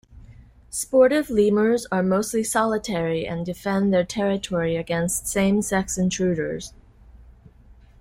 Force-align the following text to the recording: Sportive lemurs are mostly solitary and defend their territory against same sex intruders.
Sportive 0.71 1.29
lemurs 1.29 1.85
are 1.91 2.01
mostly 2.01 2.43
solitary 2.43 3.27
and 3.27 3.45
defend 3.45 3.93
their 3.93 4.03
territory 4.03 4.75
against 4.75 5.27
same 5.27 5.61
sex 5.61 5.95
intruders. 5.95 6.73